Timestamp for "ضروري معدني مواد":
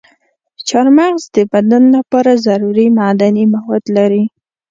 2.47-3.83